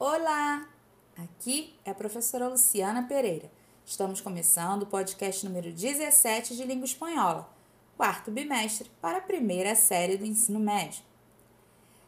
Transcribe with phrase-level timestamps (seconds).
[0.00, 0.68] Olá!
[1.16, 3.50] Aqui é a professora Luciana Pereira.
[3.84, 7.50] Estamos começando o podcast número 17 de língua espanhola,
[7.96, 11.02] quarto bimestre para a primeira série do ensino médio.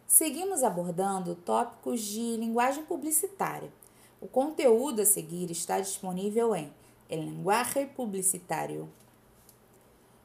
[0.07, 3.73] Seguimos abordando tópicos de linguagem publicitária.
[4.21, 6.73] O conteúdo a seguir está disponível em
[7.09, 8.89] El lenguaje publicitario.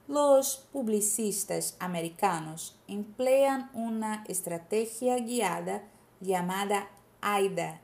[0.07, 5.83] Los publicistas americanos emplean una estrategia guiada
[6.21, 6.87] llamada
[7.27, 7.81] AIDA,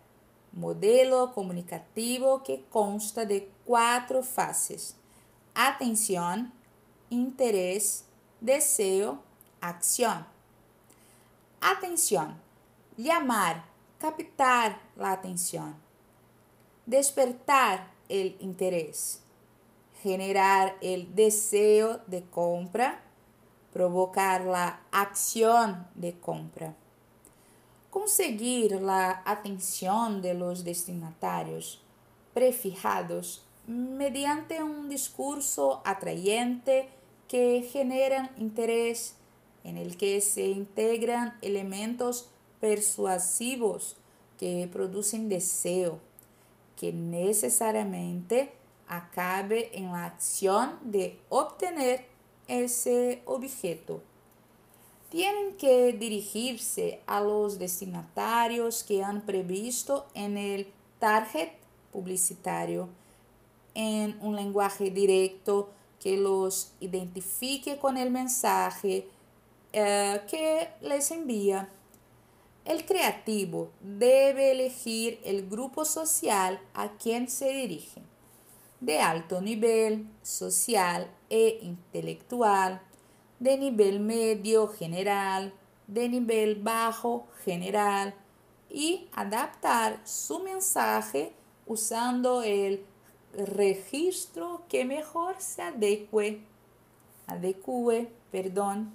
[0.52, 4.96] modelo comunicativo que consta de cuatro fases:
[5.56, 6.54] atención,
[7.10, 8.06] interés,
[8.40, 9.24] deseo,
[9.60, 10.28] acción.
[11.60, 12.40] Atención,
[12.98, 13.66] llamar,
[13.98, 15.76] captar la atención.
[16.86, 19.24] Despertar el interés.
[20.04, 23.02] Generar el deseo de compra.
[23.74, 26.76] Provocar la acción de compra.
[27.92, 31.82] Conseguir la atención de los destinatarios
[32.34, 36.88] prefijados mediante un discurso atrayente
[37.28, 39.16] que generan interés,
[39.66, 42.30] en el que se integran elementos
[42.62, 43.98] persuasivos
[44.40, 46.00] que producen deseo,
[46.78, 48.54] que necesariamente
[48.88, 52.06] acabe en la acción de obtener
[52.48, 54.02] ese objeto
[55.12, 60.68] tienen que dirigirse a los destinatarios que han previsto en el
[61.00, 61.50] target
[61.92, 62.88] publicitario
[63.74, 69.06] en un lenguaje directo que los identifique con el mensaje
[69.74, 71.70] eh, que les envía.
[72.64, 78.02] El creativo debe elegir el grupo social a quien se dirige,
[78.80, 82.82] de alto nivel social e intelectual
[83.42, 85.52] de nivel medio general,
[85.88, 88.14] de nivel bajo general
[88.70, 91.34] y adaptar su mensaje
[91.66, 92.86] usando el
[93.34, 96.42] registro que mejor se adecue,
[97.26, 98.94] adecue, perdón.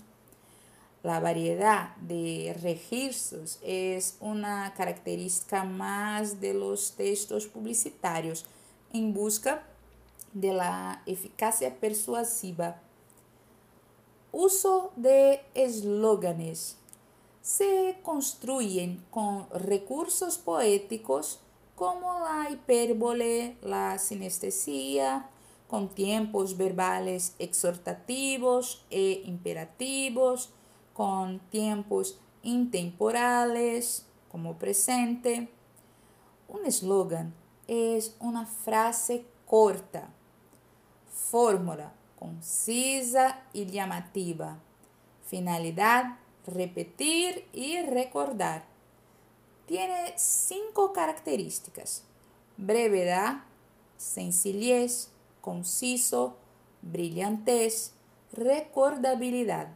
[1.02, 8.46] La variedad de registros es una característica más de los textos publicitarios
[8.92, 9.64] en busca
[10.32, 12.80] de la eficacia persuasiva
[14.38, 16.76] Uso de eslóganes.
[17.40, 21.40] Se construyen con recursos poéticos
[21.74, 25.30] como la hipérbole, la sinestesia,
[25.68, 30.50] con tiempos verbales exhortativos e imperativos,
[30.92, 35.48] con tiempos intemporales como presente.
[36.46, 37.32] Un eslogan
[37.68, 40.10] es una frase corta,
[41.10, 44.58] fórmula concisa y llamativa.
[45.26, 48.64] Finalidad, repetir y recordar.
[49.66, 52.04] Tiene cinco características.
[52.56, 53.42] Brevedad,
[53.96, 55.10] sencillez,
[55.40, 56.36] conciso,
[56.82, 57.92] brillantez,
[58.32, 59.68] recordabilidad.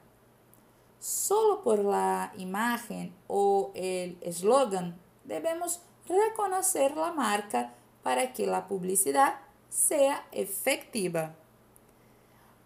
[1.01, 9.41] Solo por la imagen o el eslogan debemos reconocer la marca para que la publicidad
[9.69, 11.35] sea efectiva.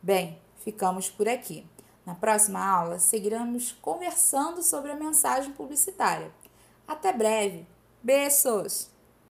[0.04, 1.66] Bem, ficamos por aqui.
[2.04, 6.30] Na próxima aula, seguiremos conversando sobre a mensagem publicitária.
[6.86, 7.66] Até breve.
[8.02, 8.90] Beijos!